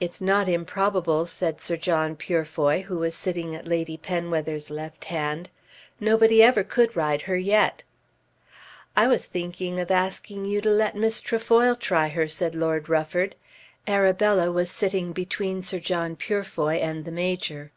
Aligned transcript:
"It's 0.00 0.22
not 0.22 0.48
improbable," 0.48 1.26
said 1.26 1.60
Sir 1.60 1.76
John 1.76 2.16
Purefoy 2.16 2.84
who 2.84 2.96
was 2.96 3.14
sitting 3.14 3.54
at 3.54 3.66
Lady 3.68 3.98
Penwether's 3.98 4.70
left 4.70 5.04
hand. 5.04 5.50
"Nobody 6.00 6.42
ever 6.42 6.64
could 6.64 6.96
ride 6.96 7.20
her 7.28 7.36
yet." 7.36 7.82
"I 8.96 9.06
was 9.06 9.26
thinking 9.26 9.78
of 9.78 9.90
asking 9.90 10.46
you 10.46 10.62
to 10.62 10.70
let 10.70 10.96
Miss 10.96 11.20
Trefoil 11.20 11.76
try 11.76 12.08
her," 12.08 12.26
said 12.26 12.54
Lord 12.54 12.88
Rufford. 12.88 13.34
Arabella 13.86 14.50
was 14.50 14.70
sitting 14.70 15.12
between 15.12 15.60
Sir 15.60 15.78
John 15.78 16.16
Purefoy 16.16 16.76
and 16.76 17.04
the 17.04 17.12
Major. 17.12 17.70